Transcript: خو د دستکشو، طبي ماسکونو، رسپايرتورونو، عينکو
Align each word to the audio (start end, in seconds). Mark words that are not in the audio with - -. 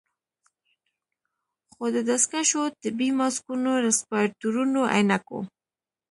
خو 1.73 1.85
د 1.95 1.97
دستکشو، 2.09 2.61
طبي 2.81 3.09
ماسکونو، 3.19 3.71
رسپايرتورونو، 3.87 4.81
عينکو 4.93 5.39